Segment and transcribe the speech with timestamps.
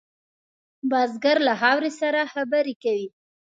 [0.89, 3.07] بزګر له خاورې سره خبرې کوي